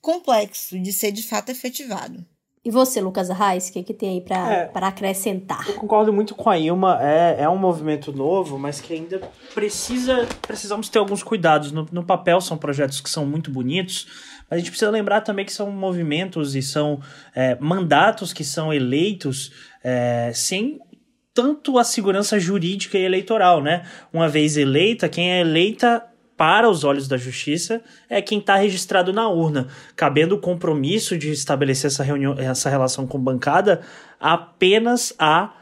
complexo 0.02 0.80
de 0.80 0.94
ser 0.94 1.12
de 1.12 1.24
fato 1.24 1.50
efetivado. 1.50 2.26
E 2.68 2.70
você, 2.70 3.00
Lucas 3.00 3.30
Arraes, 3.30 3.70
o 3.70 3.72
que, 3.72 3.82
que 3.82 3.94
tem 3.94 4.10
aí 4.10 4.22
para 4.22 4.54
é, 4.54 4.72
acrescentar? 4.74 5.66
Eu 5.70 5.76
concordo 5.76 6.12
muito 6.12 6.36
com 6.36 6.50
a 6.50 6.60
Ilma, 6.60 7.00
é, 7.02 7.44
é 7.44 7.50
um 7.50 7.58
movimento 7.58 8.12
novo, 8.12 8.60
mas 8.60 8.82
que 8.82 8.94
ainda 8.94 9.22
precisa 9.54 10.28
precisamos 10.42 10.90
ter 10.90 11.00
alguns 11.00 11.24
cuidados. 11.24 11.72
No, 11.72 11.88
no 11.90 12.04
papel 12.04 12.42
são 12.42 12.58
projetos 12.58 13.00
que 13.00 13.10
são 13.10 13.26
muito 13.26 13.50
bonitos, 13.50 14.06
mas 14.50 14.58
a 14.58 14.60
gente 14.60 14.70
precisa 14.70 14.92
lembrar 14.92 15.22
também 15.22 15.46
que 15.46 15.54
são 15.54 15.72
movimentos 15.72 16.56
e 16.56 16.62
são 16.62 17.00
é, 17.34 17.56
mandatos 17.56 18.34
que 18.34 18.44
são 18.44 18.74
eleitos 18.74 19.50
é, 19.82 20.34
sem 20.34 20.82
tanto 21.38 21.78
a 21.78 21.84
segurança 21.84 22.40
jurídica 22.40 22.98
e 22.98 23.04
eleitoral, 23.04 23.62
né? 23.62 23.84
Uma 24.12 24.28
vez 24.28 24.58
eleita, 24.58 25.08
quem 25.08 25.34
é 25.34 25.42
eleita 25.42 26.04
para 26.36 26.68
os 26.68 26.84
olhos 26.84 27.08
da 27.08 27.16
justiça 27.16 27.80
é 28.10 28.20
quem 28.24 28.40
está 28.40 28.56
registrado 28.56 29.14
na 29.14 29.30
urna, 29.30 29.68
cabendo 29.96 30.34
o 30.34 30.40
compromisso 30.40 31.16
de 31.16 31.30
estabelecer 31.32 31.92
essa, 31.92 32.04
reunião, 32.04 32.34
essa 32.40 32.72
relação 32.72 33.06
com 33.06 33.20
bancada 33.20 33.82
apenas 34.20 35.14
a 35.20 35.54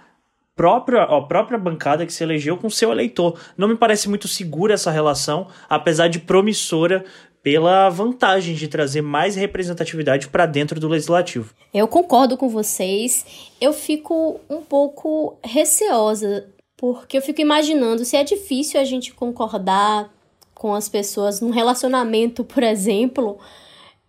própria, 0.56 1.04
a 1.04 1.22
própria 1.24 1.60
bancada 1.60 2.06
que 2.06 2.14
se 2.14 2.24
elegeu 2.24 2.56
com 2.56 2.70
seu 2.70 2.90
eleitor. 2.94 3.38
Não 3.58 3.68
me 3.68 3.76
parece 3.76 4.08
muito 4.08 4.30
segura 4.30 4.76
essa 4.76 4.92
relação, 4.92 5.50
apesar 5.68 6.08
de 6.08 6.20
promissora 6.20 7.04
pela 7.46 7.90
vantagem 7.90 8.56
de 8.56 8.68
trazer 8.68 9.04
mais 9.04 9.36
representatividade 9.36 10.30
para 10.30 10.48
dentro 10.48 10.80
do 10.80 10.88
legislativo. 10.88 11.54
Eu 11.72 11.88
concordo 11.88 12.36
com 12.36 12.50
vocês. 12.50 13.24
Eu 13.62 13.72
fico 13.72 14.40
um 14.50 14.64
pouco 14.64 15.38
receosa, 15.44 16.48
porque 16.76 17.16
eu 17.16 17.22
fico 17.22 17.42
imaginando 17.42 18.04
se 18.04 18.18
é 18.18 18.24
difícil 18.24 18.82
a 18.82 18.84
gente 18.84 19.14
concordar 19.14 20.12
com 20.56 20.74
as 20.74 20.90
pessoas 20.90 21.40
num 21.40 21.52
relacionamento, 21.52 22.44
por 22.44 22.64
exemplo. 22.64 23.38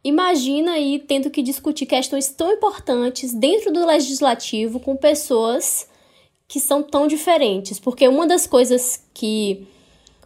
Imagina 0.02 0.72
aí 0.72 0.98
tendo 0.98 1.28
que 1.28 1.42
discutir 1.42 1.84
questões 1.84 2.30
tão 2.30 2.50
importantes 2.50 3.34
dentro 3.34 3.70
do 3.70 3.84
legislativo 3.84 4.80
com 4.80 4.96
pessoas 4.96 5.86
que 6.48 6.58
são 6.58 6.82
tão 6.82 7.06
diferentes, 7.06 7.78
porque 7.78 8.08
uma 8.08 8.26
das 8.26 8.46
coisas 8.46 9.04
que 9.12 9.68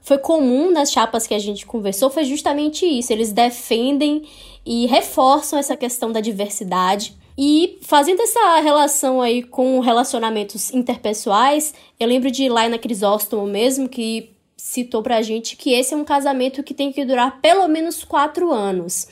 foi 0.00 0.19
comum 0.19 0.71
nas 0.71 0.90
chapas 0.90 1.26
que 1.26 1.35
a 1.35 1.38
gente 1.38 1.66
conversou 1.66 2.11
foi 2.11 2.25
justamente 2.25 2.87
isso. 2.87 3.12
Eles 3.12 3.33
defendem 3.33 4.23
e 4.64 4.87
reforçam 4.87 5.59
essa 5.59 5.76
questão 5.76 6.11
da 6.12 6.21
diversidade. 6.21 7.14
E 7.37 7.78
fazendo 7.83 8.21
essa 8.21 8.61
relação 8.61 9.21
aí 9.21 9.42
com 9.42 9.80
relacionamentos 9.80 10.73
interpessoais, 10.73 11.73
eu 11.99 12.07
lembro 12.07 12.30
de 12.30 12.49
Laina 12.49 12.78
Crisóstomo 12.78 13.47
mesmo, 13.47 13.88
que 13.88 14.30
citou 14.57 15.02
pra 15.02 15.23
gente 15.23 15.57
que 15.57 15.73
esse 15.73 15.95
é 15.95 15.97
um 15.97 16.04
casamento 16.04 16.62
que 16.62 16.75
tem 16.75 16.92
que 16.92 17.04
durar 17.04 17.40
pelo 17.40 17.66
menos 17.66 18.04
quatro 18.04 18.52
anos. 18.52 19.09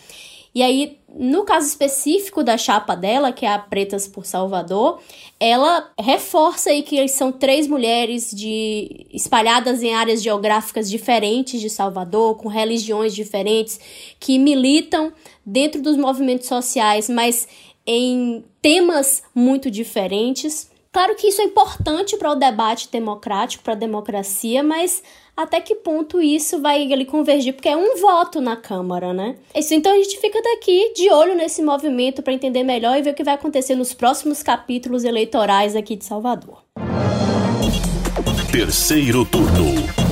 E 0.55 0.63
aí, 0.63 0.98
no 1.15 1.43
caso 1.45 1.67
específico 1.67 2.45
da 2.45 2.59
chapa 2.59 2.95
dela, 2.95 3.33
que 3.33 3.47
é 3.47 3.53
a 3.53 3.59
Pretas 3.59 4.07
por 4.07 4.27
Salvador, 4.27 5.01
ela 5.41 5.91
reforça 5.99 6.71
aí 6.71 6.83
que 6.83 7.09
são 7.09 7.33
três 7.33 7.67
mulheres 7.67 8.31
de 8.31 9.07
espalhadas 9.13 9.83
em 9.83 9.95
áreas 9.95 10.23
geográficas 10.23 10.91
diferentes 10.91 11.61
de 11.61 11.71
Salvador, 11.71 12.37
com 12.37 12.49
religiões 12.49 13.15
diferentes, 13.15 13.81
que 14.21 14.39
militam 14.39 15.13
dentro 15.45 15.81
dos 15.81 15.97
movimentos 15.97 16.47
sociais, 16.47 17.09
mas 17.09 17.49
em 17.87 18.45
temas 18.61 19.23
muito 19.35 19.71
diferentes. 19.71 20.71
Claro 20.91 21.15
que 21.15 21.29
isso 21.29 21.41
é 21.41 21.45
importante 21.45 22.17
para 22.17 22.33
o 22.33 22.35
debate 22.35 22.89
democrático, 22.91 23.63
para 23.63 23.75
a 23.75 23.77
democracia, 23.77 24.63
mas 24.63 25.03
até 25.37 25.61
que 25.61 25.75
ponto 25.75 26.21
isso 26.21 26.61
vai 26.61 26.91
ali 26.93 27.05
convergir, 27.05 27.53
porque 27.55 27.69
é 27.69 27.77
um 27.77 27.97
voto 28.01 28.41
na 28.41 28.57
Câmara, 28.57 29.13
né? 29.13 29.37
Isso, 29.55 29.75
então 29.75 29.93
a 29.93 29.97
gente 29.97 30.19
fica 30.19 30.41
daqui 30.43 30.93
de 30.95 31.11
olho 31.11 31.35
nesse 31.37 31.63
movimento 31.63 32.23
para 32.23 32.33
entender 32.33 32.65
melhor 32.65 32.97
e 32.97 33.03
ver 33.03 33.11
o 33.11 33.15
que 33.15 33.23
vai 33.23 33.35
acontecer 33.35 33.75
nos 33.75 33.93
próximos 33.93 34.43
capítulos 34.43 35.05
eleitorais 35.05 35.77
aqui 35.77 35.95
de 35.95 36.05
Salvador. 36.05 36.65
Terceiro 38.51 39.27
turno. 39.27 40.09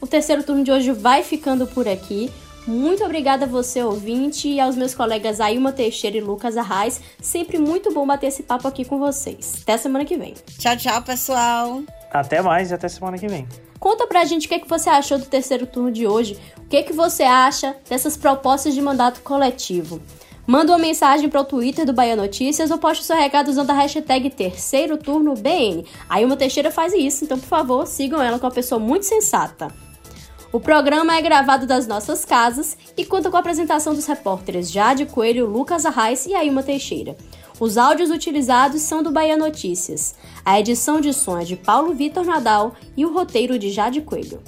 O 0.00 0.06
terceiro 0.06 0.42
turno 0.42 0.64
de 0.64 0.72
hoje 0.72 0.90
vai 0.90 1.22
ficando 1.22 1.66
por 1.66 1.86
aqui. 1.86 2.30
Muito 2.66 3.04
obrigada 3.04 3.44
a 3.44 3.48
você, 3.48 3.82
ouvinte, 3.82 4.48
e 4.48 4.60
aos 4.60 4.76
meus 4.76 4.94
colegas 4.94 5.40
Ailma 5.40 5.72
Teixeira 5.72 6.16
e 6.16 6.20
Lucas 6.20 6.56
Arraes. 6.56 7.00
Sempre 7.20 7.58
muito 7.58 7.92
bom 7.92 8.06
bater 8.06 8.28
esse 8.28 8.44
papo 8.44 8.68
aqui 8.68 8.84
com 8.84 9.00
vocês. 9.00 9.58
Até 9.62 9.76
semana 9.76 10.04
que 10.04 10.16
vem. 10.16 10.34
Tchau, 10.58 10.76
tchau, 10.76 11.02
pessoal. 11.02 11.82
Até 12.12 12.40
mais 12.40 12.70
e 12.70 12.74
até 12.74 12.88
semana 12.88 13.18
que 13.18 13.26
vem. 13.26 13.48
Conta 13.80 14.06
pra 14.06 14.24
gente 14.24 14.46
o 14.46 14.48
que, 14.48 14.54
é 14.54 14.58
que 14.60 14.68
você 14.68 14.88
achou 14.88 15.18
do 15.18 15.26
terceiro 15.26 15.66
turno 15.66 15.90
de 15.90 16.06
hoje. 16.06 16.38
O 16.58 16.68
que, 16.68 16.76
é 16.76 16.82
que 16.84 16.92
você 16.92 17.24
acha 17.24 17.74
dessas 17.88 18.16
propostas 18.16 18.74
de 18.74 18.80
mandato 18.80 19.22
coletivo. 19.22 20.00
Manda 20.46 20.72
uma 20.72 20.78
mensagem 20.78 21.28
para 21.28 21.40
o 21.40 21.44
Twitter 21.44 21.84
do 21.84 21.92
Bahia 21.92 22.14
Notícias 22.14 22.70
ou 22.70 22.78
poste 22.78 23.04
seu 23.04 23.16
recado 23.16 23.48
usando 23.48 23.70
a 23.70 23.74
hashtag 23.74 24.30
Terceiro 24.30 24.96
Turno 24.96 25.34
BN. 25.34 25.84
A 26.08 26.20
Ilma 26.20 26.36
Teixeira 26.36 26.70
faz 26.70 26.92
isso, 26.92 27.24
então 27.24 27.38
por 27.38 27.48
favor 27.48 27.86
sigam 27.86 28.22
ela 28.22 28.38
com 28.38 28.46
uma 28.46 28.52
pessoa 28.52 28.78
muito 28.78 29.04
sensata. 29.04 29.68
O 30.52 30.60
programa 30.60 31.16
é 31.16 31.22
gravado 31.22 31.66
das 31.66 31.86
nossas 31.86 32.26
casas 32.26 32.76
e 32.94 33.06
conta 33.06 33.30
com 33.30 33.36
a 33.38 33.40
apresentação 33.40 33.94
dos 33.94 34.04
repórteres 34.04 34.70
Jade 34.70 35.06
Coelho, 35.06 35.46
Lucas 35.46 35.86
Arraes 35.86 36.26
e 36.26 36.34
Ailma 36.34 36.62
Teixeira. 36.62 37.16
Os 37.58 37.78
áudios 37.78 38.10
utilizados 38.10 38.82
são 38.82 39.02
do 39.02 39.10
Bahia 39.10 39.34
Notícias. 39.34 40.14
A 40.44 40.60
edição 40.60 41.00
de 41.00 41.14
som 41.14 41.38
é 41.38 41.44
de 41.44 41.56
Paulo 41.56 41.94
Vitor 41.94 42.26
Nadal 42.26 42.74
e 42.94 43.06
o 43.06 43.14
roteiro 43.14 43.58
de 43.58 43.70
Jade 43.70 44.02
Coelho. 44.02 44.42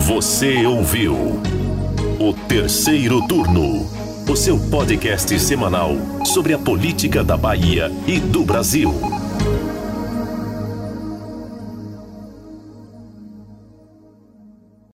Você 0.00 0.66
ouviu 0.66 1.14
o 2.18 2.32
terceiro 2.48 3.24
turno, 3.28 3.88
o 4.28 4.36
seu 4.36 4.58
podcast 4.58 5.38
semanal 5.38 5.90
sobre 6.24 6.52
a 6.52 6.58
política 6.58 7.22
da 7.22 7.36
Bahia 7.36 7.92
e 8.08 8.18
do 8.18 8.42
Brasil. 8.42 8.92